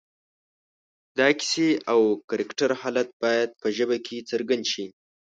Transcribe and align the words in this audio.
د 1.17 1.19
کیسې 1.39 1.69
او 1.91 2.01
کرکټر 2.29 2.69
حالت 2.81 3.07
باید 3.23 3.49
په 3.61 3.67
ژبه 3.77 3.97
کې 4.05 4.25
څرګند 4.29 4.63
شي 4.71 4.85